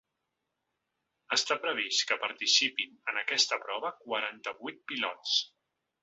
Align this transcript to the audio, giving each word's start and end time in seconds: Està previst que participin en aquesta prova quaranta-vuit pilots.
Està 1.35 1.57
previst 1.65 2.03
que 2.11 2.17
participin 2.23 2.95
en 3.13 3.19
aquesta 3.21 3.59
prova 3.65 3.91
quaranta-vuit 4.07 4.81
pilots. 4.93 5.35